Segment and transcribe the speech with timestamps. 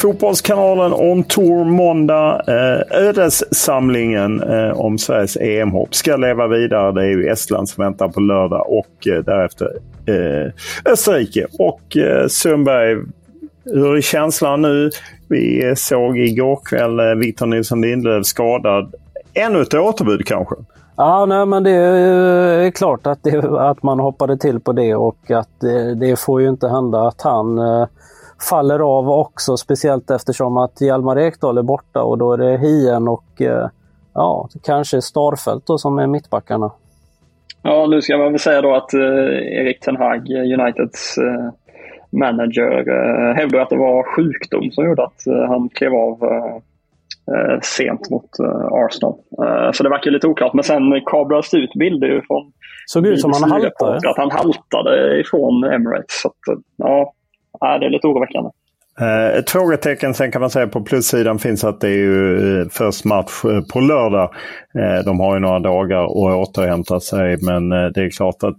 [0.00, 2.42] Fotbollskanalen On Tour måndag.
[2.46, 6.92] Eh, ödessamlingen eh, om Sveriges EM-hopp ska leva vidare.
[6.92, 9.68] Det är ju Estland som väntar på lördag och eh, därefter
[10.84, 11.46] Österrike.
[11.58, 11.96] Och
[12.28, 12.96] Sundberg,
[13.64, 14.90] hur är känslan nu?
[15.28, 18.94] Vi såg igår kväll Victor Nilsson Lindelöf skadad.
[19.34, 20.54] Ännu ett återbud kanske?
[20.96, 25.30] Ja, nej, men det är klart att, det, att man hoppade till på det och
[25.30, 27.86] att det, det får ju inte hända att han eh,
[28.42, 29.56] faller av också.
[29.56, 33.68] Speciellt eftersom att Hjalmar Ekdal är borta och då är det Hien och eh,
[34.14, 36.70] ja, kanske Starfelt då som är mittbackarna.
[37.62, 39.00] Ja, nu ska man väl säga då att eh,
[39.60, 41.50] Erik Ten Hag, Uniteds eh,
[42.20, 46.18] manager, eh, hävdade att det var sjukdom som gjorde att han klev av
[47.62, 48.30] sent mot
[48.72, 49.14] Arsenal.
[49.72, 50.54] så det verkar lite oklart.
[50.54, 52.52] Men sen kablades det ut bilder från
[52.86, 54.10] Såg ut som han haltade.
[54.10, 56.20] Att han haltade ifrån Emirates.
[56.22, 57.12] Så att, ja,
[57.60, 58.50] det är lite oroväckande.
[59.00, 62.66] Eh, ett frågetecken sen kan man säga på plussidan finns att det är ju eh,
[62.70, 64.34] först match eh, på lördag.
[65.04, 66.10] De har ju några dagar att
[66.48, 68.56] återhämta sig men det är klart att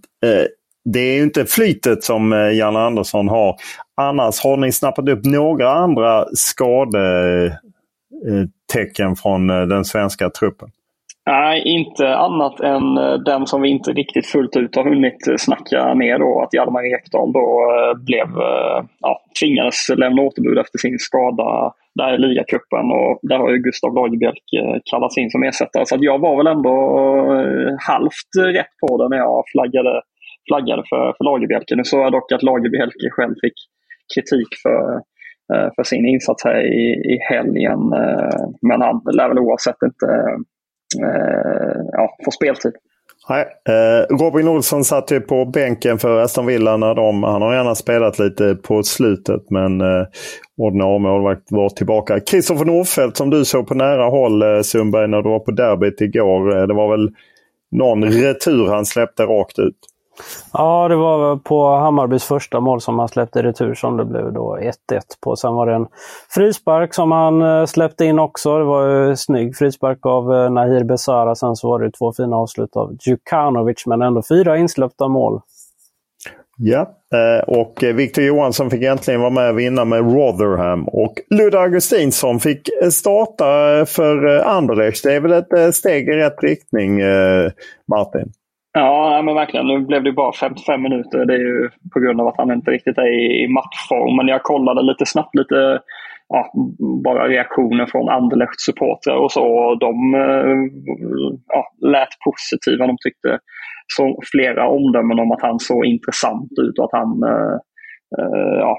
[0.86, 3.56] det är ju inte flytet som Janne Andersson har.
[3.98, 7.56] Annars har ni snappat upp några andra skadetecken
[9.16, 10.70] från den svenska truppen?
[11.32, 15.36] Nej, inte annat än eh, den som vi inte riktigt fullt ut har hunnit eh,
[15.38, 16.42] snacka ner då.
[16.42, 18.28] Att Hjalmar Ekdal då eh, blev,
[19.00, 22.86] ja, tvingades lämna återbud efter sin skada där i ligacupen.
[22.92, 24.48] Och där har ju Gustav Lagerbielk
[24.92, 25.86] kallats in som ersättare.
[25.86, 26.76] Så jag var väl ändå
[27.90, 30.02] halvt rätt på det när jag flaggade,
[30.48, 31.76] flaggade för, för Lagerbielke.
[31.76, 33.58] Nu såg jag dock att Lagerbielke själv fick
[34.16, 35.02] kritik för
[35.76, 37.80] för sin insats här i, i helgen.
[38.62, 40.08] Men han lär väl oavsett inte
[41.04, 42.74] Eh, ja, få speltid.
[42.74, 42.82] Typ.
[43.30, 47.54] Nej, eh, Robin Olsson satt ju på bänken för Aston Villa när de, han har
[47.54, 50.06] gärna spelat lite på slutet men eh,
[50.58, 52.20] ordinarie målvakt var tillbaka.
[52.20, 56.02] Kristoffer Nordfeldt som du såg på nära håll eh, Sundberg när du var på derbyt
[56.02, 56.58] igår.
[56.58, 57.10] Eh, det var väl
[57.72, 59.78] någon retur han släppte rakt ut?
[60.54, 64.58] Ja, det var på Hammarbys första mål som han släppte retur som det blev då
[64.58, 64.72] 1-1
[65.24, 65.36] på.
[65.36, 65.88] Sen var det en
[66.30, 68.58] frispark som han eh, släppte in också.
[68.58, 71.36] Det var ju snygg frispark av eh, Nahir Besara.
[71.36, 75.42] Sen så var det två fina avslut av Djukanovic, men ändå fyra insläppta mål.
[76.58, 76.80] Ja,
[77.14, 80.88] eh, och Victor Johansson fick äntligen vara med och vinna med Rotherham.
[80.88, 83.46] Och Ludde Augustinsson fick starta
[83.86, 85.04] för Anderlecht.
[85.04, 87.00] Det är väl ett steg i rätt riktning,
[87.88, 88.32] Martin?
[88.74, 89.68] Ja, men verkligen.
[89.68, 91.26] Nu blev det bara 55 minuter.
[91.26, 94.16] Det är ju på grund av att han inte riktigt är i matchform.
[94.16, 95.80] Men jag kollade lite snabbt lite
[96.28, 96.52] ja,
[97.04, 99.76] bara reaktioner från Anderlechts supportrar och så.
[99.76, 100.56] De eh,
[101.48, 102.88] ja, lät positiva.
[102.88, 103.40] De tyckte
[103.98, 107.58] så flera omdömen om att han såg intressant ut och att han eh,
[108.20, 108.74] Eh, ja,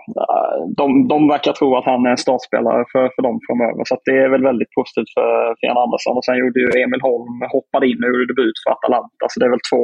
[0.77, 3.83] de, de verkar tro att han är en startspelare för, för dem framöver.
[3.85, 5.29] Så det är väl väldigt positivt för,
[5.67, 6.17] Jan Andersson.
[6.17, 9.25] Och sen gjorde ju Emil Holm, hoppade in och gjorde debut för Atalanta.
[9.31, 9.83] Så det är väl två,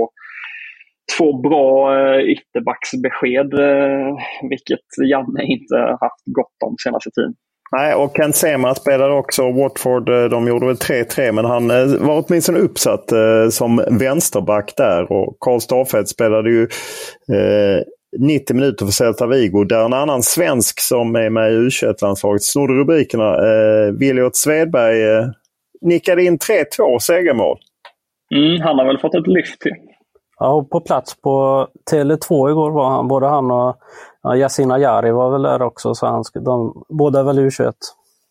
[1.17, 4.11] två bra eh, ytterbacksbesked, eh,
[4.53, 7.35] vilket Janne inte haft gott om senaste tiden.
[7.77, 10.07] Nej, och Ken Sema spelade också Watford.
[10.31, 11.69] De gjorde väl 3-3, men han
[12.07, 13.05] var åtminstone uppsatt
[13.51, 15.13] som vänsterback där.
[15.13, 16.63] Och Karl Staffeldt spelade ju
[17.33, 17.83] eh,
[18.17, 22.73] 90 minuter för Celta Vigo, där en annan svensk som är med i U21-landslaget snodde
[22.73, 23.35] rubrikerna.
[23.35, 25.27] Eh, Williot Svedberg eh,
[25.81, 27.59] nickade in 3-2 segermål.
[28.35, 29.73] Mm, han har väl fått ett lyft till.
[30.39, 33.09] Ja, på plats på Tele2 igår var han.
[33.09, 33.77] Både han och
[34.23, 35.95] ja, Yasin Ayari var väl där också.
[35.95, 37.73] Så han, de, båda är väl U21.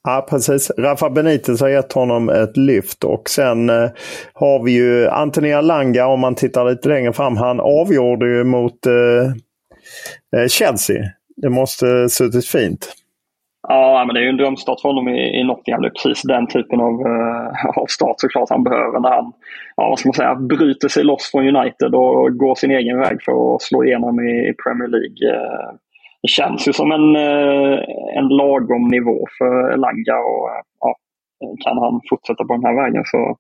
[0.03, 0.71] Ja, precis.
[0.77, 3.89] Rafa Benitez har gett honom ett lyft och sen eh,
[4.33, 7.37] har vi ju Anthony Alanga om man tittar lite längre fram.
[7.37, 8.93] Han avgjorde ju mot eh
[10.37, 11.03] Eh, Chelsea.
[11.35, 12.93] Det måste suttit fint.
[13.67, 15.81] Ja, men det är ju en drömstart för honom i, i Nottingham.
[15.81, 19.33] Det är precis den typen av, uh, av start såklart han behöver när han
[19.75, 23.17] ja, vad ska man säga, bryter sig loss från United och går sin egen väg
[23.25, 25.19] för att slå igenom i, i Premier League.
[25.35, 25.71] Uh,
[26.21, 27.79] det känns ju som en, uh,
[28.17, 30.49] en lagom nivå för Langa och
[30.79, 30.95] ja,
[31.65, 33.37] kan han fortsätta på den här vägen så,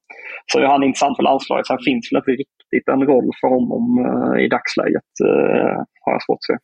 [0.51, 1.67] så är han intressant för landslaget.
[1.67, 6.23] Sen finns väl inte riktigt en roll för honom eh, i dagsläget, eh, har jag
[6.23, 6.55] svårt att se.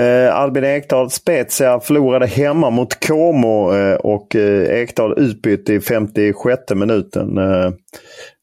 [0.00, 6.62] Eh, Albin Ekdal Spezia förlorade hemma mot Como eh, och eh, Ekdal utbytte i 56
[6.74, 7.70] minuten eh,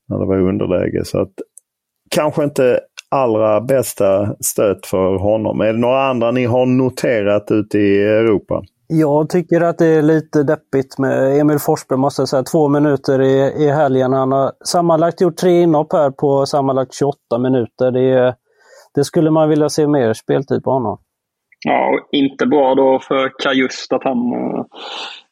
[0.10, 1.06] när det var underläge.
[1.06, 1.34] Så att,
[2.16, 2.80] kanske inte
[3.12, 5.62] allra bästa stöt för honom.
[5.62, 8.64] Är det några andra ni har noterat ute i Europa?
[8.88, 12.44] Jag tycker att det är lite deppigt med Emil Forsberg, måste jag säga.
[12.44, 14.13] Två minuter i, i helgen.
[14.13, 17.91] Han har sammanlagt gjort tre inhopp här på sammanlagt 28 minuter.
[17.91, 18.35] Det,
[18.95, 20.97] det skulle man vilja se mer speltid på honom.
[21.65, 24.33] Ja, inte bra då för Kajust att han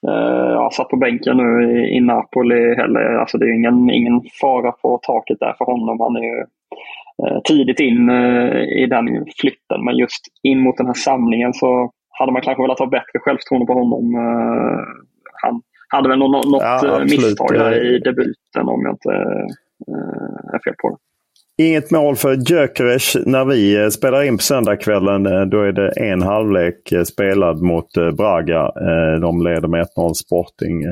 [0.08, 3.20] eh, ja, satt på bänken nu i, i Napoli heller.
[3.20, 6.00] Alltså det är ingen, ingen fara på taket där för honom.
[6.00, 6.40] Han är ju
[7.24, 9.86] eh, tidigt in eh, i den flytten.
[9.86, 13.66] Men just in mot den här samlingen så hade man kanske velat ha bättre självförtroende
[13.66, 14.04] på honom.
[15.42, 19.10] han hade väl något, något ja, misstag där i debuten om jag inte
[20.54, 20.98] är fel på det.
[21.58, 25.26] Inget mål för Gyökeres när vi eh, spelar in på söndagskvällen.
[25.26, 28.72] Eh, då är det en halvlek eh, spelad mot Braga.
[29.22, 30.84] De leder med 1-0 Sporting.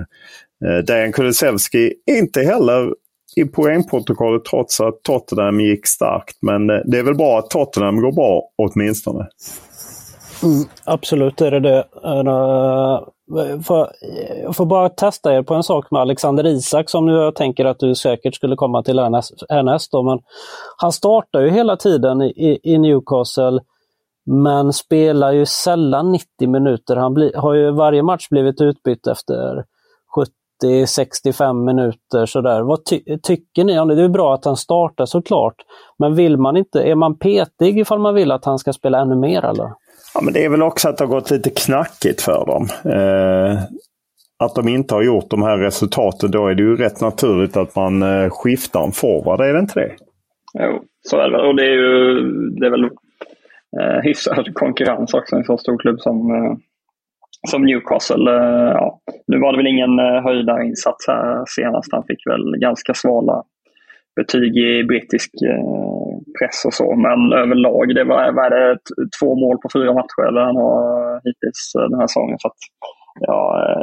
[0.88, 2.94] Dejan Kulusevski inte heller
[3.36, 6.38] i poängprotokollet trots att Tottenham gick starkt.
[6.42, 9.28] Men det är väl bra att Tottenham går bra åtminstone.
[10.44, 11.86] Mm, absolut är det eh, det.
[12.04, 17.66] Jag eh, får bara testa er på en sak med Alexander Isak som jag tänker
[17.66, 19.92] att du säkert skulle komma till härnäst.
[19.92, 20.04] Då.
[20.04, 20.20] Men
[20.78, 23.60] han startar ju hela tiden i, i Newcastle
[24.26, 26.96] men spelar ju sällan 90 minuter.
[26.96, 29.66] Han bli, har ju varje match blivit utbytt efter
[30.64, 32.26] 70-65 minuter.
[32.26, 32.62] Sådär.
[32.62, 33.96] Vad ty tycker ni om det?
[33.96, 35.56] Det är bra att han startar såklart.
[35.98, 39.16] Men vill man inte, är man petig ifall man vill att han ska spela ännu
[39.16, 39.70] mer eller?
[40.14, 42.68] Ja, men det är väl också att det har gått lite knackigt för dem.
[42.94, 43.64] Eh,
[44.44, 47.76] att de inte har gjort de här resultaten, då är det ju rätt naturligt att
[47.76, 49.96] man eh, skiftar en forward, är det inte det?
[50.60, 52.84] Jo, så är det Och det är ju det är väl
[53.80, 56.54] eh, hyfsad konkurrens också i en så stor klubb som, eh,
[57.50, 58.32] som Newcastle.
[58.32, 59.00] Eh, ja.
[59.28, 61.92] Nu var det väl ingen eh, höjda insats här senast.
[61.92, 63.44] Han fick väl ganska svala
[64.20, 65.64] betyg i brittisk eh,
[66.40, 66.96] press och så.
[66.96, 68.78] Men överlag, det var, var det
[69.20, 72.38] två mål på fyra matcher eller han har eh, hittills eh, den här säsongen.
[72.40, 72.62] Så att,
[73.20, 73.42] ja,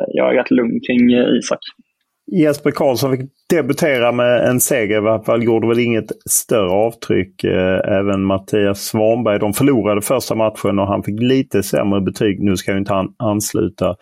[0.09, 1.01] jag är rätt lugn kring
[1.39, 1.61] Isak.
[2.33, 5.45] Jesper Karlsson fick debutera med en seger i varje fall.
[5.45, 7.45] Gjorde väl inget större avtryck.
[7.99, 9.39] Även Mattias Svanberg.
[9.39, 12.45] De förlorade första matchen och han fick lite sämre betyg.
[12.45, 13.97] Nu ska ju inte han ansluta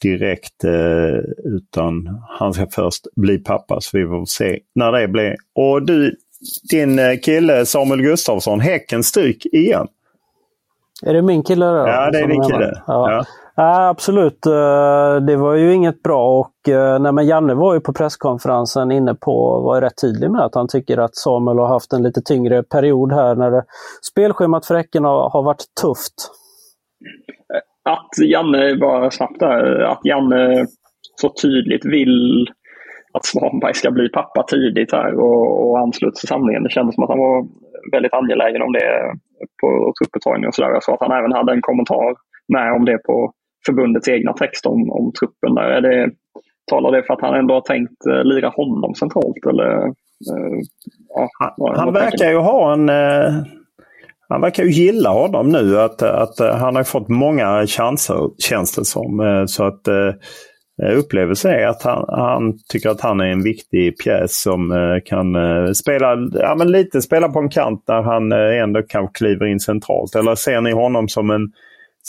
[0.00, 5.36] direkt eh, utan han ska först bli pappa så vi får se när det blir.
[5.54, 6.16] Och du,
[6.70, 9.86] din eh, kille Samuel Gustafsson, Häcken stryk igen.
[11.02, 11.66] Är det min kille?
[11.66, 12.72] Då, ja, det är din kille.
[12.86, 13.10] Ja.
[13.10, 13.24] Ja.
[13.56, 13.88] ja.
[13.88, 14.46] absolut.
[14.46, 16.54] Eh, det var ju inget bra och
[17.00, 20.68] nej, men Janne var ju på presskonferensen inne på, var rätt tydlig med att han
[20.68, 23.64] tycker att Samuel har haft en lite tyngre period här när det,
[24.10, 26.30] spelschemat för Häcken har, har varit tufft
[27.84, 30.66] att Janne, bara snabbt där, att Janne
[31.20, 32.46] så tydligt vill
[33.12, 36.62] att Svanberg ska bli pappa tidigt här och, och ansluta till samlingen.
[36.62, 37.46] Det kändes som att han var
[37.92, 39.14] väldigt angelägen om det
[39.60, 40.70] på trupputtagning och sådär.
[40.70, 42.14] Jag såg att han även hade en kommentar
[42.48, 43.32] med om det på
[43.66, 45.54] förbundets egna text om, om truppen.
[45.54, 45.70] Där.
[45.70, 46.10] Är det,
[46.70, 49.46] talar det för att han ändå har tänkt uh, lira honom centralt?
[49.48, 50.60] Eller, uh,
[51.08, 53.44] ja, han, han verkar ju ha en uh
[54.30, 55.80] han verkar ju gilla honom nu.
[55.80, 59.20] Att, att eh, han har fått många chanser känns det som.
[59.20, 60.14] Eh, så att eh,
[60.82, 64.70] eh är att han, han, tycker att han är en viktig pjäs som
[65.04, 65.34] kan
[65.74, 70.14] spela, ja, men lite spela på en kant när han ändå kanske kliver in centralt.
[70.14, 71.52] Eller ser ni honom som en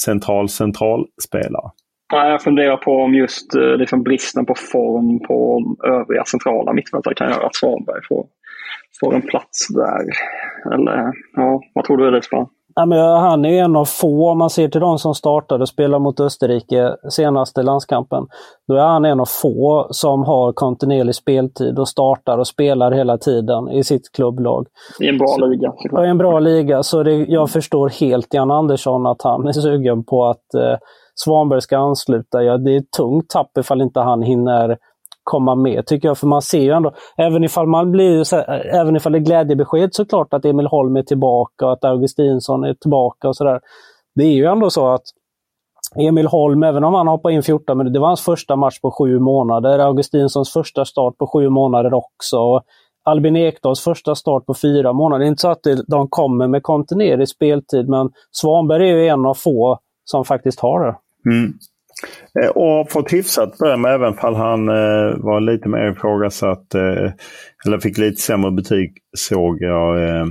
[0.06, 1.72] central-central-spelare?
[2.14, 7.46] Jag funderar på om just liksom bristen på form på övriga centrala mittfältare kan göra
[7.46, 8.26] att Svanberg får,
[9.00, 10.06] får en plats där.
[10.74, 12.52] Eller ja, vad tror du Elisabeth?
[12.76, 15.70] Ja, men han är en av få, om man ser till de som startade och
[15.70, 18.28] spelade mot Österrike senaste landskampen.
[18.68, 23.18] Då är han en av få som har kontinuerlig speltid och startar och spelar hela
[23.18, 24.68] tiden i sitt klubblag.
[25.00, 25.74] I en bra så, liga.
[26.06, 26.84] I en bra liga.
[26.84, 30.78] Så det, jag förstår helt Jan Andersson att han är sugen på att eh,
[31.16, 32.44] Svanberg ska ansluta.
[32.44, 34.78] Ja, det är ett tungt tapp ifall inte han hinner
[35.32, 36.18] komma med tycker jag.
[36.18, 38.34] För man ser ju ändå, även ifall, man blir,
[38.74, 42.74] även ifall det är glädjebesked såklart att Emil Holm är tillbaka och att Augustinsson är
[42.74, 43.60] tillbaka och sådär.
[44.16, 45.04] Det är ju ändå så att
[45.96, 48.92] Emil Holm, även om han hoppade in 14 minuter, det var hans första match på
[48.92, 49.80] sju månader.
[49.80, 52.62] Augustinssons första start på sju månader också.
[53.04, 55.20] Albin Ekdals första start på fyra månader.
[55.20, 59.26] Det är inte så att de kommer med kontinuerlig speltid, men Svanberg är ju en
[59.26, 60.96] av få som faktiskt har det.
[61.30, 61.54] Mm.
[62.42, 67.12] Eh, och fått hyfsat beröm även fall han eh, var lite mer ifrågasatt eh,
[67.66, 70.26] eller fick lite sämre betyg såg jag eh,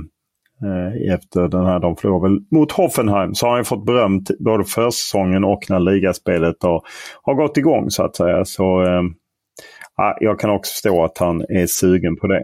[0.63, 1.79] eh efter den här.
[1.79, 6.83] De förlorade mot Hoffenheim så har han fått beröm både försäsongen och när ligaspelet har,
[7.21, 8.45] har gått igång så att säga.
[8.45, 9.03] Så eh,
[10.19, 12.43] jag kan också förstå att han är sugen på det.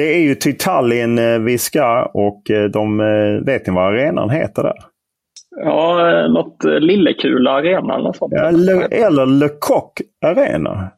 [0.00, 3.84] Det är ju till Tallinn eh, vi ska och eh, de, eh, vet ni vad
[3.84, 4.74] arenan heter där?
[5.64, 8.32] Ja, något Lillekula arena eller sånt.
[8.36, 8.72] Ja, Le,
[9.06, 9.92] eller Le Coq
[10.26, 10.90] Arena.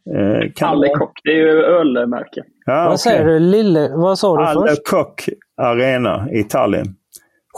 [0.57, 2.43] kan Le Coq, det är ju ölmärke.
[2.67, 2.97] Ja, vad okay.
[2.97, 3.39] säger du?
[3.39, 4.71] Lille, vad sa du först?
[4.71, 5.29] Le Coq
[5.63, 6.95] Arena i Tallinn.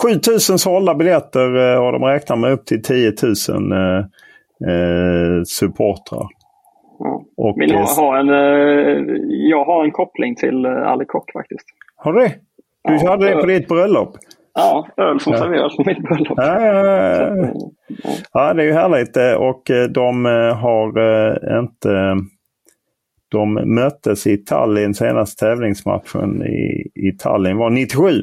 [0.03, 3.13] 7000 sålda biljetter och de räknar med upp till 10
[3.49, 6.27] 000 eh, supportrar.
[7.37, 11.65] Och, Vill ha, ha en, eh, jag har en koppling till eh, Ali Kock faktiskt.
[11.97, 12.35] Har du det?
[12.89, 14.17] Du ja, hade det på ditt bröllop?
[14.55, 15.39] Ja, öl som ja.
[15.39, 16.35] serveras på mitt bröllop.
[16.37, 17.55] Ja, ja, ja.
[18.33, 20.25] ja, det är ju härligt eh, och de
[20.61, 20.89] har
[21.61, 22.17] inte...
[23.29, 28.23] De möttes i Tallinn, senaste tävlingsmatchen i, i Tallinn var 97.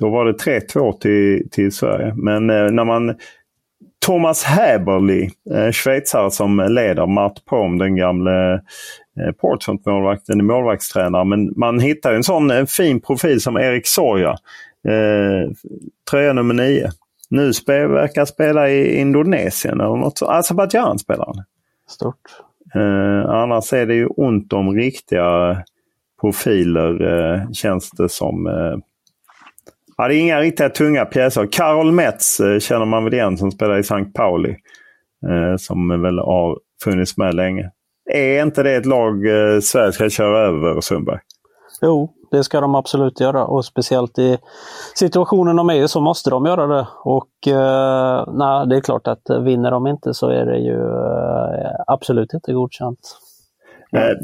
[0.00, 2.14] Då var det 3-2 till, till Sverige.
[2.16, 3.14] Men när man
[4.06, 8.52] Thomas Häberli, eh, schweizare som leder Matt Pom, den gamle
[9.20, 11.24] eh, Portsmouth-målvakten, målvaktstränare.
[11.24, 14.30] Men man hittar en sån en fin profil som Erik Soja,
[14.88, 15.52] eh,
[16.10, 16.90] tröja nummer nio.
[17.30, 20.30] Nu spel, verkar spela i Indonesien eller något sånt.
[20.30, 21.44] Azerbajdzjan spelar han.
[21.88, 22.16] Stort.
[22.74, 25.62] Eh, annars är det ju ont om riktiga
[26.20, 28.46] profiler eh, känns det som.
[28.46, 28.78] Eh,
[30.00, 31.48] Ja, det är inga riktigt tunga pjäser.
[31.52, 34.04] Karol Metz eh, känner man väl igen som spelar i St.
[34.14, 34.50] Pauli.
[35.28, 37.70] Eh, som väl har funnits med länge.
[38.12, 41.18] Är inte det ett lag eh, Sverige ska köra över, Sundberg?
[41.82, 44.38] Jo, det ska de absolut göra och speciellt i
[44.94, 46.86] situationen de är i så måste de göra det.
[47.04, 51.70] Och eh, nej, det är klart att vinner de inte så är det ju eh,
[51.86, 53.18] absolut inte godkänt.
[53.96, 54.16] Eh,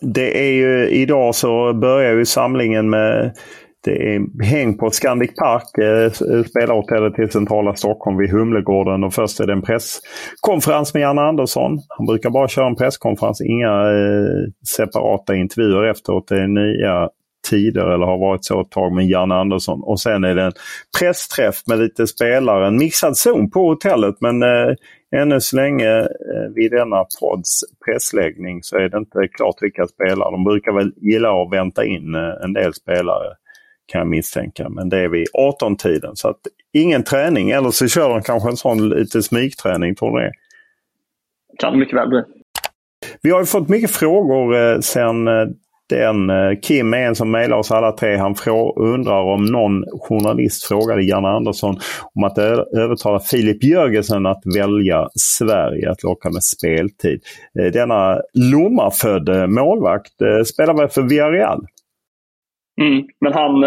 [0.00, 3.36] det är ju idag så börjar ju samlingen med
[3.84, 9.04] det är häng på Scandic Park, eh, spelarhotellet i centrala Stockholm vid Humlegården.
[9.04, 11.78] Och först är det en presskonferens med Janne Andersson.
[11.88, 16.28] Han brukar bara köra en presskonferens, inga eh, separata intervjuer efteråt.
[16.28, 17.08] Det är nya
[17.50, 19.82] tider eller har varit så ett tag med Janne Andersson.
[19.82, 20.52] Och sen är det en
[20.98, 22.66] pressträff med lite spelare.
[22.66, 24.74] En mixad zon på hotellet men eh,
[25.16, 30.30] ännu så länge eh, vid denna podds pressläggning så är det inte klart vilka spelare.
[30.30, 33.36] De brukar väl gilla att vänta in eh, en del spelare
[33.92, 34.68] kan jag misstänka.
[34.68, 36.16] Men det är vid 18-tiden.
[36.16, 36.40] Så att
[36.72, 39.94] ingen träning eller så kör de kanske en sån lite smygträning.
[39.94, 40.32] Tror det?
[41.58, 42.22] Kan mycket väl bli.
[43.22, 45.46] Vi har fått mycket frågor eh, sen eh,
[45.88, 46.30] den.
[46.30, 48.16] Eh, Kim är en som mejlar oss alla tre.
[48.16, 48.34] Han
[48.76, 51.76] undrar om någon journalist frågade Janne Andersson
[52.14, 57.20] om att övertala Filip Jörgensen att välja Sverige att locka med speltid.
[57.72, 60.12] Denna Lommafödde målvakt
[60.46, 61.66] spelar väl för Villarreal?
[62.80, 63.60] Mm, men han,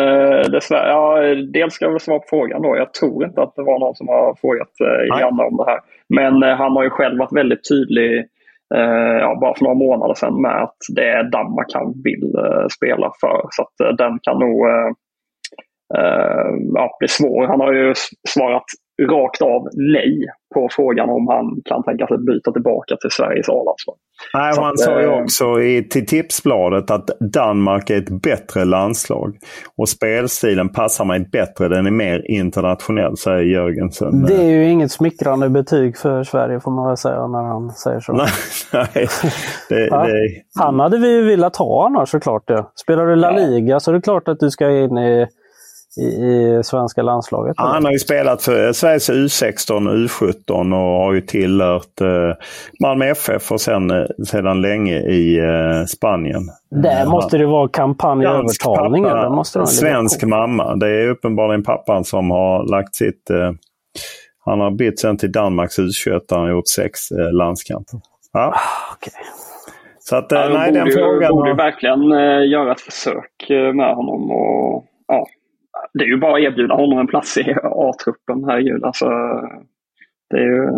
[0.52, 2.78] dessvärre, ja, dels ska jag väl svara på frågan då.
[2.78, 4.72] Jag tror inte att det var någon som har frågat
[5.20, 5.80] Janne om det här.
[6.10, 8.26] Men han har ju själv varit väldigt tydlig
[8.76, 12.68] eh, ja, bara för några månader sedan med att det är Danmark han vill eh,
[12.68, 13.48] spela för.
[13.50, 14.92] Så att eh, den kan nog eh,
[15.98, 17.48] eh, ja, bli svår.
[17.48, 17.94] Han har ju
[18.30, 18.64] svarat
[19.02, 23.96] rakt av nej på frågan om han kan tänka sig byta tillbaka till Sveriges A-landslag.
[24.34, 28.66] Nej, han att, sa ju eh, också i, till Tipsbladet att Danmark är ett bättre
[28.66, 29.38] landslag.
[29.78, 31.68] Och spelstilen passar mig bättre.
[31.68, 34.24] Den är mer internationell, säger Jörgensen.
[34.24, 38.00] Det är ju inget smickrande betyg för Sverige får man väl säga när han säger
[38.00, 38.14] så.
[38.14, 38.28] nej,
[38.74, 39.08] nej.
[39.70, 40.08] Det, ja.
[40.08, 40.30] det...
[40.60, 42.44] Han hade vi ju velat ha annars såklart.
[42.46, 42.72] Ja.
[42.76, 45.28] Spelar du La Liga så är det klart att du ska in i
[45.98, 47.54] i, i svenska landslaget?
[47.58, 52.08] Ja, han har ju spelat för Sveriges U16 och U17 och har ju tillhört eh,
[52.80, 56.42] Malmö FF och sen, eh, sedan länge i eh, Spanien.
[56.72, 59.06] Där måste det vara kampanjövertalning?
[59.66, 60.76] Svensk mamma.
[60.76, 63.30] Det är uppenbarligen pappan som har lagt sitt...
[63.30, 63.52] Eh,
[64.46, 68.00] han har bytt sen till Danmarks U21 han har gjort sex eh, landskamper.
[68.34, 68.40] Ja.
[68.40, 69.14] Ah, okay.
[70.00, 71.32] Så att, ja, nej, den frågan...
[71.32, 71.58] borde har...
[71.58, 74.32] verkligen eh, göra ett försök med honom.
[74.32, 75.28] och ja,
[75.98, 78.44] det är ju bara att erbjuda honom en plats i A-truppen.
[78.44, 79.06] Herregud, alltså.
[80.30, 80.70] Det är ju...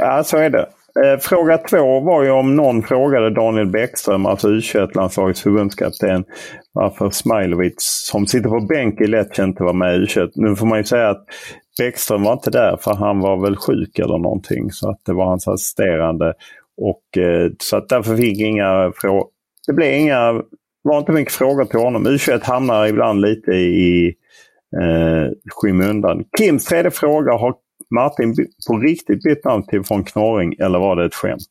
[0.00, 0.66] Ja, så är det.
[1.04, 6.24] Eh, fråga två var ju om någon frågade Daniel Bäckström, alltså U21-landslagets förbundskapten,
[6.72, 7.74] varför Smailovic
[8.10, 10.30] som sitter på bänk i Lecce inte var med i U21.
[10.34, 11.24] Nu får man ju säga att
[11.78, 14.70] Bäckström var inte där för han var väl sjuk eller någonting.
[14.70, 16.34] Så att det var hans assisterande.
[16.76, 19.26] Och, eh, så att därför fick inga frågor.
[19.66, 20.42] Det blev inga,
[20.82, 22.06] var inte mycket frågor till honom.
[22.06, 24.14] U21 hamnar ibland lite i
[24.80, 26.24] eh, skymundan.
[26.38, 27.32] Kims tredje fråga.
[27.32, 27.54] Har
[27.94, 28.34] Martin
[28.68, 31.48] på riktigt bytt namn till från Knorring eller var det ett skämt?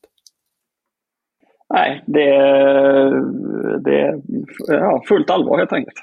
[1.74, 2.30] Nej, det,
[3.84, 4.20] det är
[4.68, 5.96] ja, fullt allvar helt enkelt.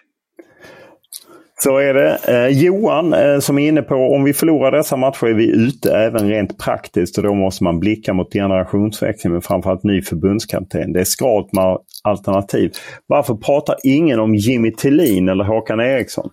[1.64, 2.20] Så är det.
[2.28, 5.98] Eh, Johan eh, som är inne på om vi förlorar dessa matcher är vi ute
[5.98, 10.94] även rent praktiskt och då måste man blicka mot generationsväxling men framförallt ny förbundskapten.
[10.94, 12.72] Det är skralt med alternativ.
[13.08, 16.30] Varför pratar ingen om Jimmy Tillin eller Håkan Eriksson?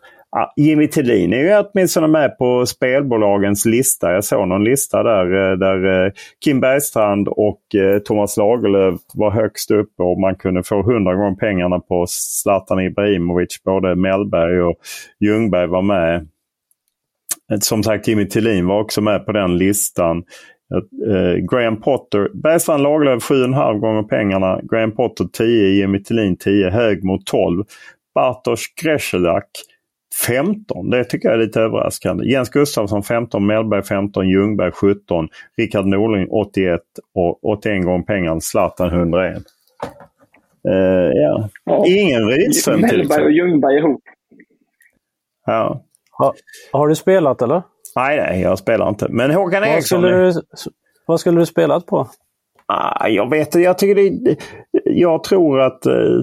[0.57, 4.13] Jimmy Tillin är ju åtminstone med på spelbolagens lista.
[4.13, 6.13] Jag såg någon lista där, eh, där eh,
[6.45, 11.37] Kim Bergstrand och eh, Thomas Lagerlöf var högst upp och man kunde få hundra gånger
[11.37, 13.63] pengarna på Zlatan Ibrahimovic.
[13.65, 14.77] Både Mellberg och
[15.21, 16.29] Ljungberg var med.
[17.61, 20.25] Som sagt, Jimmy Tillin var också med på den listan.
[21.51, 24.61] Graham Potter, Bergstrand Lagerlöf 7,5 gånger pengarna.
[24.63, 27.65] Graham Potter 10, Jimmy Tillin 10, Högmo 12.
[28.15, 29.49] Bartosz Grzelak
[30.27, 30.91] 15.
[30.91, 32.25] Det tycker jag är lite överraskande.
[32.31, 36.81] Jens Gustafsson 15, Mellberg 15, Ljungberg 17, Rickard Norling 81
[37.15, 39.37] och 81 gånger pengarna Zlatan 101.
[40.69, 40.75] Uh,
[41.15, 41.49] ja.
[41.65, 41.87] ja.
[41.87, 44.03] Ingen Rydström Mellberg och Ljungberg ihop.
[45.47, 45.83] Ja.
[46.19, 46.35] Ha,
[46.73, 47.63] har du spelat eller?
[47.97, 49.07] Nej, nej, jag spelar inte.
[49.09, 50.01] Men Håkan vad Eriksson...
[50.01, 50.33] Skulle du,
[51.07, 52.09] vad skulle du spelat på?
[52.69, 53.61] Ah, jag vet inte.
[53.61, 54.37] Jag, tycker det,
[54.85, 56.21] jag tror att, eh,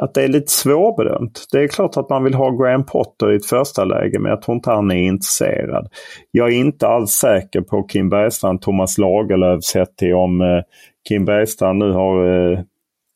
[0.00, 1.46] att det är lite svårbedömt.
[1.52, 4.42] Det är klart att man vill ha Graham Potter i ett första läge men jag
[4.42, 5.88] tror inte han är intresserad.
[6.30, 10.62] Jag är inte alls säker på Kim Bergstrand, Thomas Lagerlöf sett till om eh,
[11.08, 12.60] Kim Bergstrand nu har eh,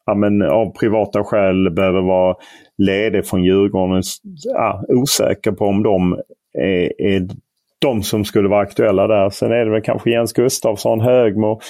[0.07, 2.37] ja, men av privata skäl behöver vara
[2.79, 4.03] ledig från Djurgården.
[4.45, 6.12] Ja, osäker på om de
[6.59, 7.29] är, är
[7.78, 9.30] de som skulle vara aktuella där.
[9.30, 11.60] Sen är det väl kanske Jens Gustafsson, Högmo.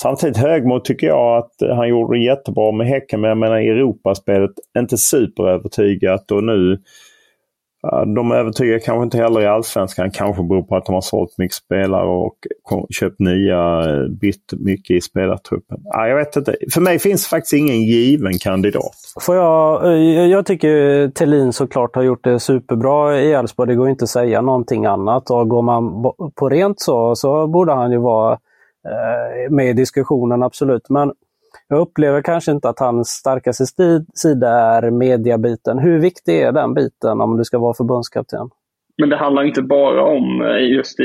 [0.00, 3.20] Samtidigt Högmo tycker jag att eh, han gjorde det jättebra med Häcken.
[3.20, 6.78] Men jag menar i Europaspelet inte superövertygat och nu
[8.14, 10.10] de övertygar kanske inte heller i Allsvenskan.
[10.10, 12.36] Kanske beror på att de har sålt mycket spelare och
[12.90, 15.78] köpt nya, eh, bytt mycket i spelartruppen.
[15.84, 16.56] Ja, jag vet inte.
[16.74, 18.94] För mig finns faktiskt ingen given kandidat.
[19.20, 23.68] Får jag, eh, jag tycker Tellin såklart har gjort det superbra i Elfsborg.
[23.68, 25.30] Det går inte att säga någonting annat.
[25.30, 26.02] Och går man
[26.34, 30.88] på rent så, så borde han ju vara eh, med i diskussionen, absolut.
[30.88, 31.12] Men
[31.68, 33.64] jag upplever kanske inte att hans starkaste
[34.14, 35.78] sida är mediabiten.
[35.78, 38.50] Hur viktig är den biten om du ska vara förbundskapten?
[38.98, 41.04] Men det handlar inte bara om, eh, just i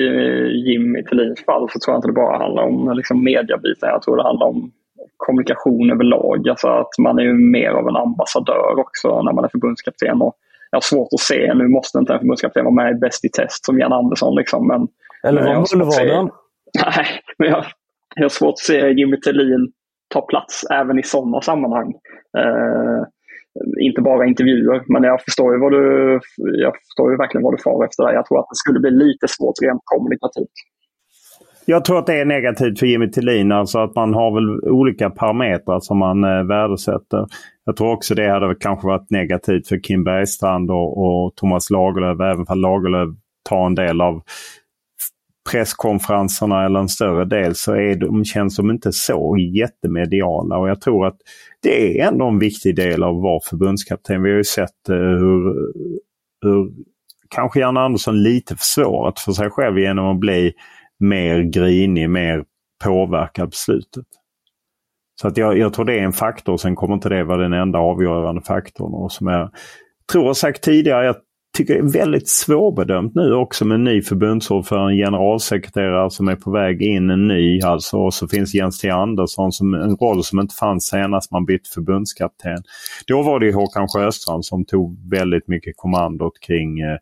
[0.67, 3.89] Jimmy Thelins fall, så tror jag inte det bara handlar om liksom mediabiten.
[3.89, 4.71] Jag tror det handlar om
[5.17, 6.49] kommunikation överlag.
[6.49, 10.21] Alltså att man är ju mer av en ambassadör också när man är förbundskapten.
[10.21, 10.35] Och
[10.71, 13.29] jag har svårt att se, nu måste inte en förbundskapten vara med i Bäst i
[13.29, 14.35] test som Jan Andersson.
[14.35, 14.87] Liksom, men,
[15.23, 16.29] Eller var Mullvaden?
[16.85, 17.05] Nej,
[17.37, 17.65] men jag,
[18.15, 19.71] jag har svårt att se Jimmy Thelin
[20.13, 21.93] ta plats även i sådana sammanhang.
[22.37, 23.03] Eh,
[23.79, 27.57] inte bara intervjuer, men jag förstår ju, vad du, jag förstår ju verkligen vad du
[27.63, 28.03] far efter.
[28.03, 28.13] Där.
[28.13, 30.57] Jag tror att det skulle bli lite svårt rent kommunikativt.
[31.65, 35.09] Jag tror att det är negativt för Jimmy Tillin, alltså att man har väl olika
[35.09, 37.25] parametrar som man eh, värdesätter.
[37.65, 42.19] Jag tror också det hade kanske varit negativt för Kim Bergstrand och, och Thomas Lagerlöf,
[42.19, 43.09] även om Lagerlöf
[43.49, 44.21] tar en del av
[45.51, 50.57] presskonferenserna eller en större del så är de, känns de inte så jättemediala.
[50.57, 51.17] Och jag tror att
[51.61, 54.23] det är ändå en viktig del av att vara förbundskapten.
[54.23, 55.43] Vi har ju sett eh, hur,
[56.41, 56.71] hur
[57.29, 60.53] kanske Jan Andersson lite försvårat för sig själv genom att bli
[60.99, 62.43] mer grinig, mer
[62.83, 64.05] påverkad beslutet.
[65.21, 66.57] Så att jag, jag tror det är en faktor.
[66.57, 68.93] Sen kommer inte det vara den enda avgörande faktorn.
[68.93, 69.51] Och som jag
[70.11, 71.15] tror jag sagt tidigare, jag
[71.57, 76.81] tycker är väldigt svårbedömt nu också med en ny förbundsordförande, generalsekreterare som är på väg
[76.81, 77.97] in, en ny alltså.
[77.97, 81.69] Och så finns Jens T Andersson som en roll som inte fanns senast man bytte
[81.73, 82.63] förbundskapten.
[83.07, 86.97] Då var det Håkan Sjöstrand som tog väldigt mycket kommandot kring, eh,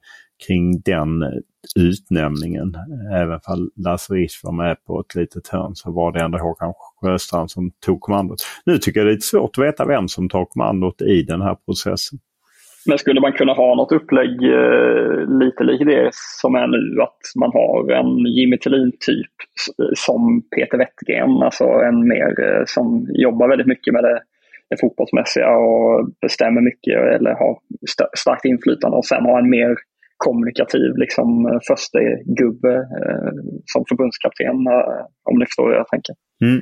[0.48, 1.30] kring den eh,
[1.76, 2.76] utnämningen.
[3.14, 6.74] Även om Lasse Risch var med på ett litet hörn så var det ändå Håkan
[7.02, 8.38] Sjöstrand som tog kommandot.
[8.66, 11.42] Nu tycker jag det är lite svårt att veta vem som tar kommandot i den
[11.42, 12.20] här processen.
[12.90, 17.22] Men skulle man kunna ha något upplägg eh, lite likt det som är nu, att
[17.40, 19.36] man har en Jimmy Tillin-typ
[19.82, 24.22] eh, som Peter Wettergren, alltså en mer eh, som jobbar väldigt mycket med det,
[24.70, 29.76] det fotbollsmässiga och bestämmer mycket eller har st starkt inflytande och sen har en mer
[30.18, 32.00] kommunikativ liksom, första
[32.40, 33.32] gubbe eh,
[33.66, 36.16] som förbundskapten, eh, om ni förstår vad jag tänker.
[36.46, 36.60] Mm.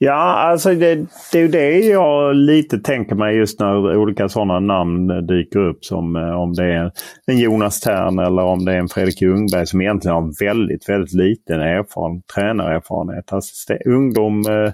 [0.00, 0.94] Ja, alltså det,
[1.32, 5.84] det är ju det jag lite tänker mig just när olika sådana namn dyker upp.
[5.84, 6.92] Som eh, om det är
[7.26, 11.12] en Jonas Tern eller om det är en Fredrik Ljungberg som egentligen har väldigt, väldigt
[11.12, 13.32] liten erfaren, tränarerfarenhet.
[13.32, 14.72] Assister, alltså, ungdom eh,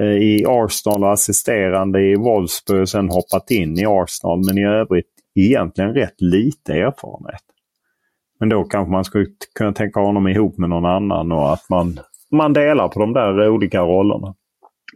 [0.00, 4.42] eh, i Arsenal och assisterande i Wolfsburg och sen hoppat in i Arsenal.
[4.46, 7.42] Men i övrigt egentligen rätt lite erfarenhet.
[8.40, 11.98] Men då kanske man skulle kunna tänka honom ihop med någon annan och att man,
[12.30, 14.34] man delar på de där olika rollerna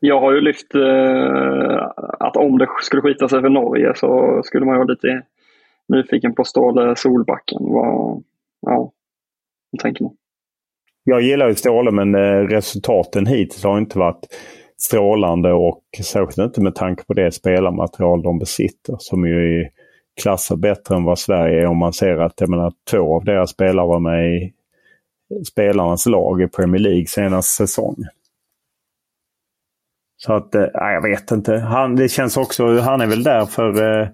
[0.01, 4.67] jag har ju lyft eh, att om det skulle skita sig för Norge så skulle
[4.67, 5.23] man ju vara lite
[5.89, 7.59] nyfiken på Ståle Solbacken.
[7.61, 8.23] Vad,
[8.61, 8.93] ja,
[9.71, 10.15] vad tänker man?
[11.05, 14.27] Jag gillar ju Ståle men eh, resultaten hittills har inte varit
[14.77, 19.71] strålande och särskilt inte med tanke på det spelarmaterial de besitter som ju är
[20.23, 23.51] klasser bättre än vad Sverige är om man ser att jag menar, två av deras
[23.51, 24.53] spelare var med i
[25.45, 28.09] spelarnas lag i Premier League senaste säsongen.
[30.20, 31.57] Så att, äh, jag vet inte.
[31.57, 34.09] Han, det känns också, han är väl där för eh,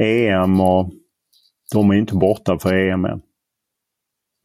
[0.00, 0.90] EM och
[1.72, 3.20] de är inte borta för EM än.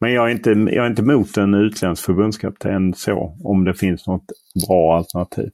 [0.00, 4.06] Men jag är inte, jag är inte emot en utländsk förbundskapten så, om det finns
[4.06, 4.24] något
[4.68, 5.50] bra alternativ.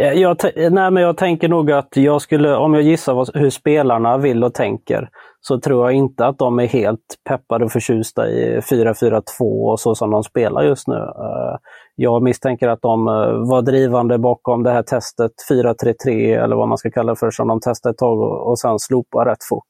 [0.00, 3.50] Eh, jag, nej, men jag tänker nog att jag skulle, om jag gissar vad, hur
[3.50, 5.08] spelarna vill och tänker,
[5.48, 9.22] så tror jag inte att de är helt peppade och förtjusta i 4-4-2
[9.70, 10.96] och så som de spelar just nu.
[10.96, 11.56] Eh,
[11.96, 16.78] jag misstänker att de eh, var drivande bakom det här testet 4-3-3 eller vad man
[16.78, 19.68] ska kalla det för som de testade ett tag och, och sen slopade rätt fort.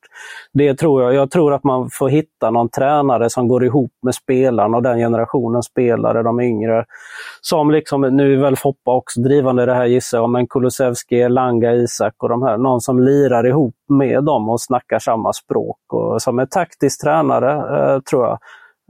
[0.52, 1.14] Det tror jag.
[1.14, 4.98] Jag tror att man får hitta någon tränare som går ihop med spelarna och den
[4.98, 6.84] generationen spelare, de yngre.
[7.40, 11.28] Som liksom, nu är väl Foppa också drivande i det här gissar jag, men Kulusevski,
[11.28, 12.58] Langa, Isak och de här.
[12.58, 15.78] Någon som lirar ihop med dem och snackar samma språk.
[15.92, 18.38] Och som är taktisk tränare, eh, tror jag.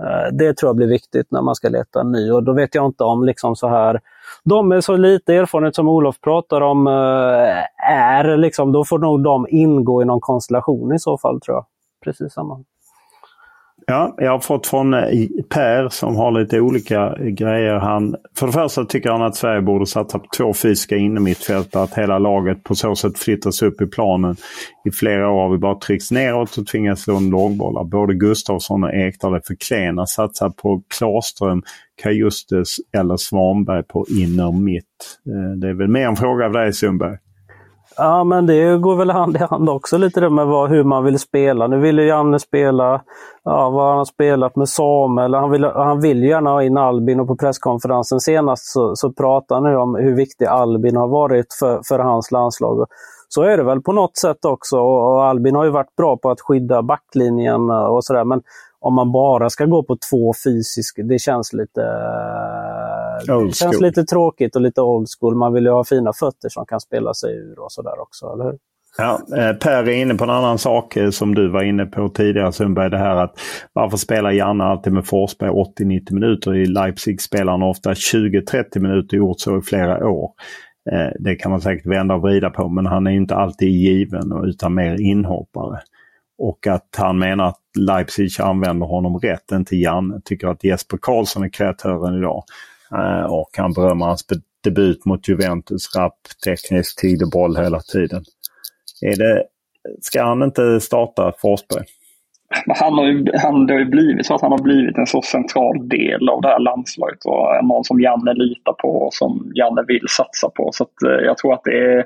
[0.03, 2.75] Eh, det tror jag blir viktigt när man ska leta en ny och då vet
[2.75, 4.01] jag inte om liksom så här
[4.45, 9.23] de med så lite erfarenhet som Olof pratar om eh, är liksom, då får nog
[9.23, 11.65] de ingå i någon konstellation i så fall tror jag.
[12.05, 12.65] Precis samma.
[13.87, 15.01] Ja, jag har fått från eh,
[15.49, 17.75] Per som har lite olika eh, grejer.
[17.75, 21.83] Han, för det första tycker han att Sverige borde satsa på två fysiska innermittfältare.
[21.83, 24.37] Att hela laget på så sätt flyttas upp i planen.
[24.85, 27.89] I flera år har vi bara tryckts neråt och tvingats slå en långboll.
[27.89, 30.07] Både Gustavsson och Ekdal är för klena.
[30.07, 31.63] Satsa på Klarström,
[32.03, 34.85] Kajustes eller Svanberg på inner mitt.
[35.27, 37.17] Eh, det är väl mer en fråga av dig Sundberg.
[37.97, 41.05] Ja, men det går väl hand i hand också lite det med vad, hur man
[41.05, 41.67] vill spela.
[41.67, 43.03] Nu vill ju Janne spela,
[43.45, 45.35] ja, vad han har spelat med Samuel.
[45.35, 49.69] Han vill, han vill gärna ha in Albin och på presskonferensen senast så, så pratade
[49.69, 52.87] han om hur viktig Albin har varit för, för hans landslag.
[53.29, 56.31] Så är det väl på något sätt också och Albin har ju varit bra på
[56.31, 58.25] att skydda backlinjen och sådär.
[58.25, 58.43] Men
[58.81, 61.81] om man bara ska gå på två fysiska, det känns lite
[63.47, 65.35] det känns lite tråkigt och lite old school.
[65.35, 68.45] Man vill ju ha fina fötter som kan spela sig ur och sådär också, eller
[68.45, 68.59] hur?
[68.99, 72.09] Ja, eh, Per är inne på en annan sak eh, som du var inne på
[72.09, 72.91] tidigare Sundberg.
[72.91, 73.39] Det här att
[73.73, 76.55] varför spelar Janne alltid med Forsberg 80-90 minuter?
[76.55, 80.31] I Leipzig spelar han ofta 20-30 minuter, gjort så i flera år.
[80.93, 84.45] Eh, det kan man säkert vända och vrida på men han är inte alltid given
[84.45, 85.81] utan mer inhoppare.
[86.39, 90.21] Och att han menar att Leipzig använder honom rätt, inte Janne.
[90.25, 92.45] Tycker att Jesper Karlsson är kreatören idag.
[92.95, 94.27] Eh, och han berömmer hans
[94.65, 95.97] debut mot Juventus.
[95.97, 98.25] Rapp, teknisk, tidig boll hela tiden.
[99.03, 99.45] Är det,
[100.01, 101.85] ska han inte starta Forsberg?
[102.69, 105.23] Han har ju, han, det har ju blivit så att han har blivit en så
[105.23, 109.85] central del av det här landslaget och någon som Janne litar på och som Janne
[109.89, 110.71] vill satsa på.
[110.73, 112.05] Så att, eh, jag tror att det är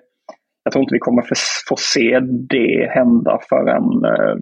[0.69, 1.25] jag tror inte vi kommer
[1.69, 2.21] få se
[2.55, 4.35] det hända förrän eh,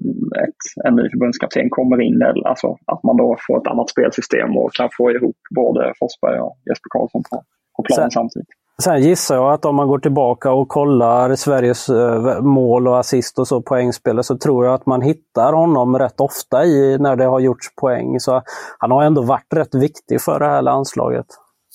[0.45, 2.23] ett, en ny förbundskapten kommer in.
[2.45, 6.57] Alltså att man då får ett annat spelsystem och kan få ihop både Forsberg och
[6.69, 7.43] Jesper Karlsson på,
[7.77, 8.49] på planen samtidigt.
[8.83, 13.39] Sen gissar jag att om man går tillbaka och kollar Sveriges eh, mål och assist
[13.39, 17.25] och så poängspel så tror jag att man hittar honom rätt ofta i när det
[17.25, 18.21] har gjorts poäng.
[18.21, 18.43] Så
[18.79, 21.27] han har ändå varit rätt viktig för det här landslaget.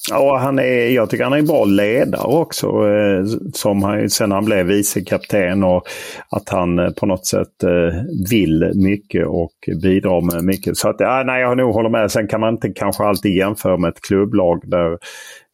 [0.10, 2.68] Ja, han är, jag tycker han är en bra ledare också.
[2.68, 5.84] Eh, som han, sen han blev vicekapten och
[6.30, 10.78] att han eh, på något sätt eh, vill mycket och bidrar med mycket.
[10.78, 12.12] Så att, ja, nej, jag nog håller med.
[12.12, 14.98] Sen kan man inte kanske alltid jämföra med ett klubblag där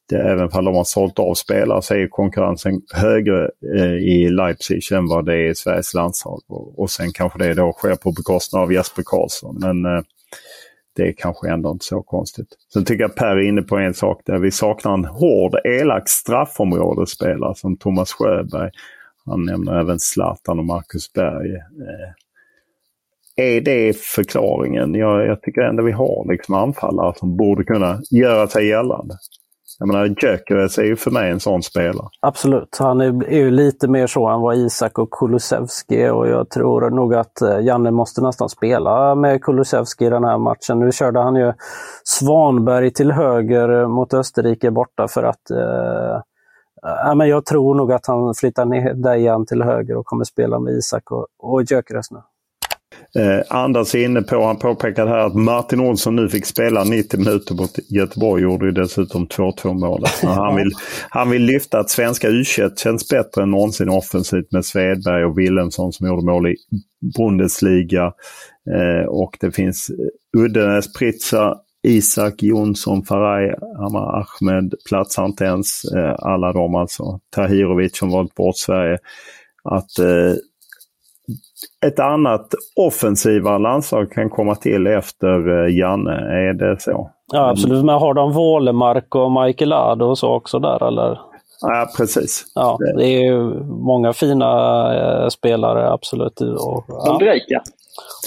[0.10, 4.92] det, även om de har sålt av spelare så är konkurrensen högre eh, i Leipzig
[4.92, 6.42] än vad det är i Sveriges landslag.
[6.48, 9.58] Och, och sen kanske det då sker på bekostnad av Jesper Karlsson.
[9.60, 10.02] Men eh,
[10.98, 12.48] det är kanske ändå inte så konstigt.
[12.74, 16.10] Sen tycker jag Per är inne på en sak där vi saknar en hård, elak
[16.10, 18.72] straffområdesspelare som Thomas Sjöberg.
[19.26, 21.56] Han nämner även Zlatan och Marcus Berg.
[21.56, 22.14] Eh,
[23.36, 24.94] är det förklaringen?
[24.94, 29.18] Jag, jag tycker ändå vi har liksom anfallare som borde kunna göra sig gällande.
[29.80, 32.08] Jag menar, Gyökeres är ju för mig en sån spelare.
[32.20, 32.78] Absolut.
[32.80, 36.50] Han är, är ju lite mer så än vad Isak och Kulusevski är och jag
[36.50, 40.80] tror nog att eh, Janne måste nästan spela med Kulusevski i den här matchen.
[40.80, 41.54] Nu körde han ju
[42.04, 46.22] Svanberg till höger eh, mot Österrike borta för att eh,
[46.82, 50.60] Ja, men jag tror nog att han flyttar ner Dejan till höger och kommer spela
[50.60, 52.20] med Isak och, och Gyökeres nu.
[53.15, 57.20] Eh, Anders är inne på, han påpekade här att Martin Olsson nu fick spela 90
[57.20, 58.43] minuter mot Göteborg.
[58.43, 60.12] Gjorde ju dessutom 2-2 målet.
[60.24, 60.72] Han vill,
[61.10, 62.43] han vill lyfta att svenska u
[62.78, 66.56] känns bättre än någonsin offensivt med Svedberg och Wilhelmsson som gjorde mål i
[67.17, 68.13] Bundesliga.
[68.76, 69.91] Eh, och det finns
[70.38, 71.56] Uddenäs, Pritsa,
[71.88, 75.84] Isak, Jonsson, Faraj, Amar Ahmed platsar inte ens.
[75.84, 77.20] Eh, alla de alltså.
[77.36, 78.98] Tahirovic som valt bort Sverige.
[79.63, 80.34] Att eh,
[81.86, 86.12] ett annat offensivare landslag kan komma till efter eh, Janne.
[86.12, 87.12] Är det så?
[87.34, 91.20] Ja absolut, men har de Wålemark och Michael Ado och så också där eller?
[91.62, 92.46] Ja precis.
[92.56, 93.34] Ja, det är
[93.86, 94.52] många fina
[94.96, 96.42] eh, spelare absolut.
[96.42, 97.12] Och, ja.
[97.12, 97.62] Ondrejka.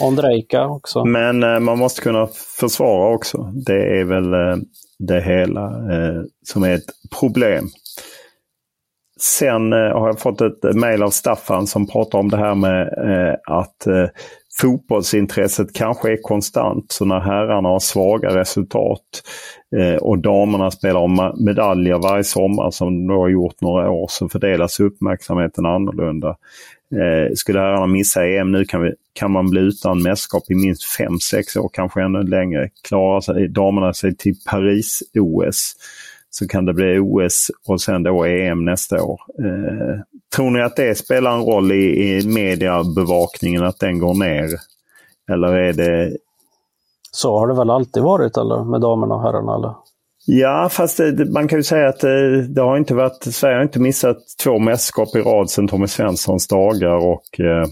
[0.02, 1.04] Ondrejka också.
[1.04, 2.28] Men eh, man måste kunna
[2.60, 3.38] försvara också.
[3.66, 4.56] Det är väl eh,
[4.98, 7.64] det hela eh, som är ett problem.
[9.20, 12.82] Sen eh, har jag fått ett mejl av Staffan som pratar om det här med
[12.82, 14.06] eh, att eh,
[14.60, 16.92] fotbollsintresset kanske är konstant.
[16.92, 19.22] Så när herrarna har svaga resultat
[19.76, 24.28] eh, och damerna spelar om medaljer varje sommar som de har gjort några år så
[24.28, 26.36] fördelas uppmärksamheten annorlunda.
[26.94, 30.98] Eh, skulle herrarna missa EM nu kan, vi, kan man bli utan mästerskap i minst
[30.98, 32.68] 5-6 år, kanske ännu längre.
[32.88, 35.74] Klarar sig damerna sig till Paris-OS
[36.30, 39.20] så kan det bli OS och sen då EM nästa år.
[39.38, 40.00] Eh,
[40.36, 44.48] tror ni att det spelar en roll i, i mediebevakningen, att den går ner?
[45.32, 46.16] Eller är det...
[47.12, 49.54] Så har det väl alltid varit eller med damerna och herrarna?
[49.54, 49.74] Eller?
[50.26, 53.56] Ja, fast det, man kan ju säga att det, eh, det, har inte varit, Sverige
[53.56, 57.66] har inte missat två mästerskap i rad sedan Tommy Svenssons dagar och eh,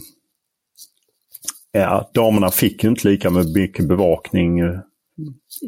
[1.73, 4.61] ja, damerna fick ju inte lika mycket bevakning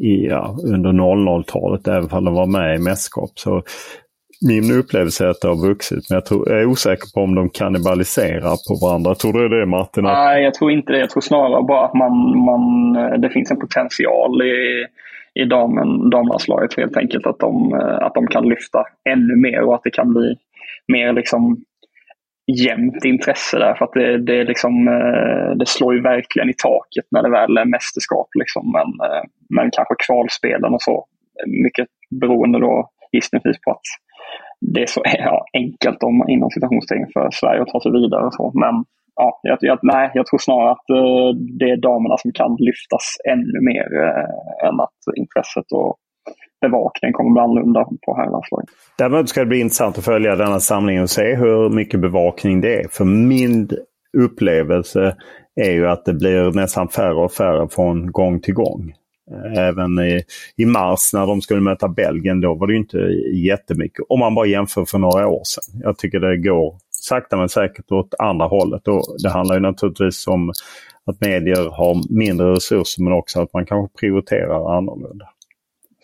[0.01, 3.31] i, ja, under 00-talet, även om de var med i mästerskap.
[3.35, 3.63] Så
[4.47, 7.35] min upplevelse är att det har vuxit, men jag, tror, jag är osäker på om
[7.35, 9.15] de kannibaliserar på varandra.
[9.15, 10.03] Tror du det Martin?
[10.03, 10.99] Nej, jag tror inte det.
[10.99, 14.85] Jag tror snarare bara att man, man, det finns en potential i,
[15.41, 17.27] i damen, damlandslaget helt enkelt.
[17.27, 20.35] Att de, att de kan lyfta ännu mer och att det kan bli
[20.87, 21.57] mer liksom
[22.47, 23.73] jämnt intresse där.
[23.75, 27.57] För att det, det, liksom, eh, det slår ju verkligen i taket när det väl
[27.57, 28.27] är mästerskap.
[28.39, 28.71] Liksom.
[28.71, 29.23] Men, eh,
[29.55, 31.05] men kanske kvalspelen och så.
[31.65, 31.87] Mycket
[32.21, 33.87] beroende då gissningsvis på att
[34.73, 38.25] det är så ja, enkelt om, inom citationstecken för Sverige att ta sig vidare.
[38.25, 38.51] Och så.
[38.63, 38.75] Men
[39.15, 43.05] ja, jag, jag, nej, jag tror snarare att eh, det är damerna som kan lyftas
[43.33, 43.87] ännu mer
[44.67, 45.97] än att intresset och
[46.61, 48.69] bevakningen kommer bli annorlunda på herrlandslaget.
[48.97, 52.75] Däremot ska det bli intressant att följa denna samling och se hur mycket bevakning det
[52.75, 52.87] är.
[52.87, 53.69] För min
[54.17, 55.15] upplevelse
[55.55, 58.93] är ju att det blir nästan färre och färre från gång till gång.
[59.57, 60.23] Även i,
[60.57, 62.97] i mars när de skulle möta Belgien, då var det inte
[63.33, 64.05] jättemycket.
[64.09, 65.81] Om man bara jämför för några år sedan.
[65.83, 68.87] Jag tycker det går sakta men säkert åt andra hållet.
[68.87, 70.51] Och det handlar ju naturligtvis om
[71.05, 75.25] att medier har mindre resurser men också att man kanske prioriterar annorlunda.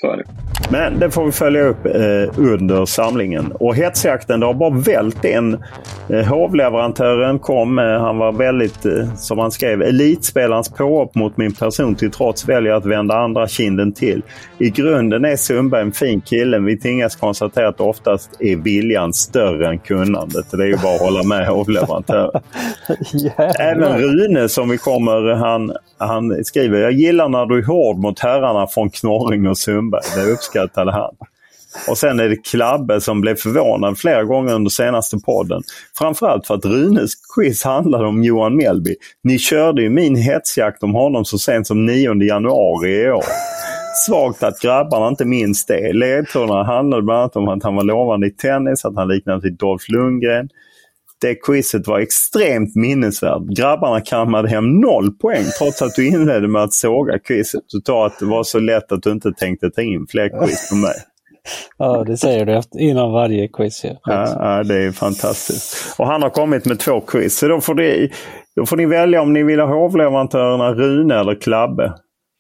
[0.02, 0.24] Så är det.
[0.72, 3.52] Men det får vi följa upp eh, under samlingen.
[3.52, 5.64] Och hetsjakten, det har bara vält en.
[6.10, 7.80] Eh, hovleverantören kom.
[7.80, 12.50] Eh, han var väldigt, eh, som han skrev, elitspelarens påhopp mot min person till trots
[12.50, 14.22] väljer att vända andra kinden till.
[14.58, 16.60] I grunden är Sundberg en fin kille.
[16.60, 20.52] Vi tvingas konstatera att oftast är viljan större än kunnandet.
[20.52, 22.42] Det är ju bara att hålla med hovleverantören.
[23.60, 28.20] Även Rune som vi kommer, han, han skriver Jag gillar när du är hård mot
[28.20, 29.87] herrarna från Knorring och Sundberg.
[30.15, 31.15] Det uppskattade han.
[31.89, 35.62] Och sen är det Klabbe som blev förvånad flera gånger under senaste podden.
[35.97, 38.95] Framförallt för att Runes quiz handlade om Johan Melby.
[39.23, 43.23] Ni körde ju min hetsjakt om honom så sent som 9 januari i år.
[44.08, 45.93] Svagt att grabbarna inte minns det.
[45.93, 49.54] Ledtrådarna handlade bland annat om att han var lovande i tennis, att han liknade vid
[49.54, 50.50] Dolph Lundgren.
[51.21, 53.41] Det quizet var extremt minnesvärt.
[53.58, 57.62] Grabbarna kammade hem noll poäng trots att du inledde med att såga quizet.
[57.71, 60.69] Du sa att det var så lätt att du inte tänkte ta in fler quiz
[60.69, 60.95] på mig.
[61.77, 63.84] Ja, det säger du innan varje quiz.
[63.84, 63.97] Ja.
[64.03, 65.95] Ja, det är fantastiskt.
[65.99, 67.38] Och han har kommit med två quiz.
[67.38, 68.10] Så då får, det,
[68.56, 71.93] då får ni välja om ni vill ha hovleverantörerna Rune eller Klabbe.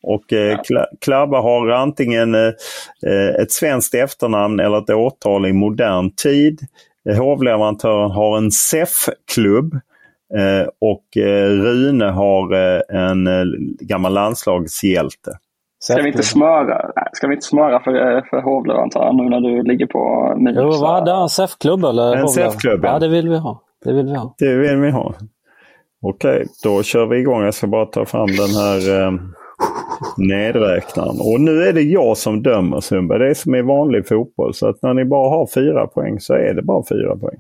[0.03, 0.59] Och eh,
[1.01, 2.51] Klabbe har antingen eh,
[3.41, 6.59] ett svenskt efternamn eller ett årtal i modern tid.
[7.15, 9.73] Hovleverantören har en SEF-klubb
[10.37, 13.27] eh, och eh, Rune har eh, en
[13.79, 15.31] gammal landslagshjälte.
[15.79, 19.85] Ska vi inte smöra, ska vi inte smöra för, för hovleverantören nu när du ligger
[19.85, 20.57] på minus?
[20.61, 21.29] Jo, vad hade han?
[21.29, 22.15] SEF-klubb eller?
[22.15, 22.99] En SEF-klubb, ja.
[22.99, 23.61] det vill vi ha.
[23.85, 24.35] Det vill vi ha.
[24.37, 25.13] Det vill vi ha.
[26.01, 27.43] Okej, då kör vi igång.
[27.43, 29.11] Jag ska bara ta fram den här eh,
[30.17, 31.17] nedräknaren.
[31.19, 33.19] Och nu är det jag som dömer Sundberg.
[33.19, 34.53] Det är som i vanlig fotboll.
[34.53, 37.39] Så att när ni bara har fyra poäng så är det bara fyra poäng.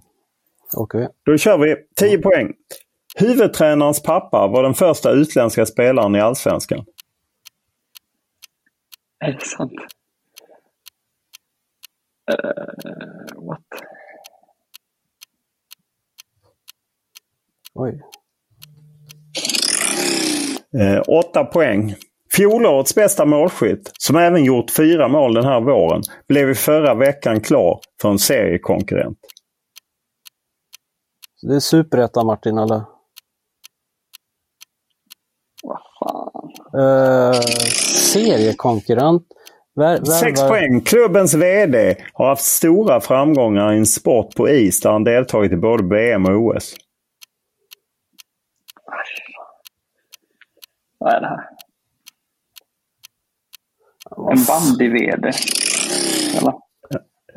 [0.73, 1.03] Okej.
[1.03, 1.13] Okay.
[1.25, 2.53] Då kör vi 10 poäng.
[3.15, 6.85] Huvudtränarens pappa var den första utländska spelaren i Allsvenskan.
[9.19, 9.71] Är det sant?
[12.31, 13.61] Uh, what?
[17.73, 18.01] Oj.
[20.79, 21.95] Eh, åtta poäng.
[22.37, 27.41] Fjolårets bästa målskytt, som även gjort fyra mål den här våren, blev i förra veckan
[27.41, 29.17] klar för en seriekonkurrent.
[31.41, 32.81] Det är superettan Martin, eller?
[35.63, 36.81] Vad fan?
[36.81, 37.41] Uh,
[38.13, 39.27] seriekonkurrent?
[39.75, 40.81] Vär, Sex poäng.
[40.81, 45.57] Klubbens VD har haft stora framgångar i en sport på is där han deltagit i
[45.57, 46.75] både VM och OS.
[50.99, 51.57] Vad är det här?
[54.15, 55.31] En bandy-VD.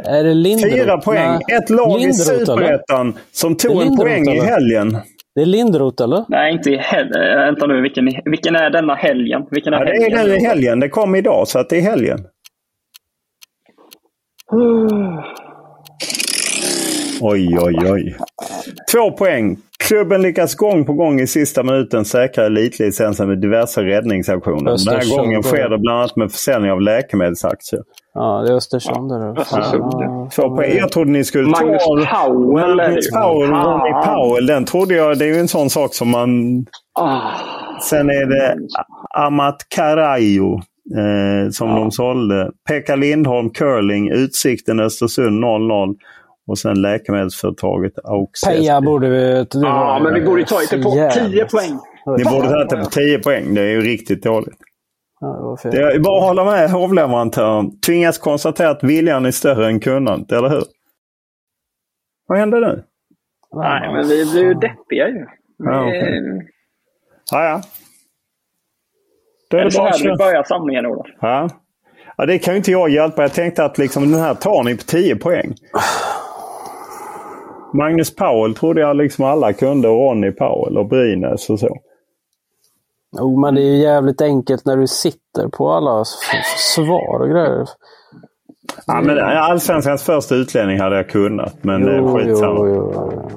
[0.04, 0.74] Är det Lindroth?
[0.74, 1.38] Fyra poäng.
[1.48, 1.56] Nej.
[1.56, 4.34] Ett lag Lindroth, i Superettan som tog en poäng eller?
[4.34, 4.96] i helgen.
[5.34, 6.24] Det är Lindroth eller?
[6.28, 7.22] Nej, inte i helgen.
[7.22, 9.46] Äh, vänta nu, vilken, vilken är denna helgen?
[9.50, 10.80] Vilken är ja, det är den i helgen.
[10.80, 12.18] Det kom idag, så att det är helgen.
[17.22, 18.16] Oj, oj, oj.
[18.92, 19.56] Två poäng.
[19.88, 24.86] Klubben lyckas gång på gång i sista minuten säkra elitlicensen med diverse räddningsaktioner.
[24.86, 27.82] Den här gången sker det bland annat med försäljning av läkemedelsaktier.
[28.14, 29.12] Ja, det är Östersund.
[29.12, 29.34] Ja.
[29.52, 30.28] Ja.
[30.34, 30.76] Två poäng.
[30.76, 32.26] Jag trodde ni skulle Magnus ta...
[32.26, 32.76] Powell.
[32.76, 34.46] Magnus Powell, Ronny Powell.
[34.46, 36.30] Den trodde jag, det är ju en sån sak som man...
[37.00, 37.20] Ah.
[37.82, 38.56] Sen är det
[39.18, 40.60] Amat Karajo.
[40.96, 41.74] Eh, som ja.
[41.74, 42.50] de sålde.
[42.68, 45.94] Pekka Lindholm, curling, Utsikten Östersund 0-0.
[46.50, 48.52] Och sen läkemedelsföretaget Auxest.
[48.52, 49.46] Peja borde vi...
[49.52, 51.78] Ja, men vi borde ta inte på 10 poäng.
[52.18, 53.54] Ni borde ha det på 10 poäng.
[53.54, 54.58] Det är ju riktigt dåligt.
[55.20, 57.80] Ja, det, det är bara att hålla med hovleverantören.
[57.80, 60.62] Tvingas konstatera att viljan är större än kunnandet, eller hur?
[62.26, 62.84] Vad händer nu?
[63.54, 65.26] Nej, men vi blir ju deppiga ju.
[65.58, 66.20] Ja, okay.
[67.32, 67.62] ja, ja.
[69.50, 71.06] Då är det, är det så här vi börjar samlingen, Olof?
[71.20, 71.48] Ja.
[72.16, 73.22] ja, det kan ju inte jag hjälpa.
[73.22, 75.54] Jag tänkte att liksom, den här tar ni på 10 poäng.
[77.72, 79.88] Magnus Powell trodde jag liksom alla kunde.
[79.88, 81.78] Och Ronny Powell och Brynäs och så.
[83.18, 86.04] Jo, men det är ju jävligt enkelt när du sitter på alla
[86.74, 87.68] svar och grejer.
[88.86, 92.68] Ja, men Allsvenskans första utlänning hade jag kunnat, men jo, det är skitsamma.
[92.68, 93.30] Jo, jo, jo.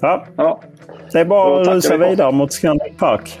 [0.00, 0.24] Ja.
[0.36, 0.60] ja.
[1.12, 3.40] Det är bara att rusa vidare mot Scandic Park.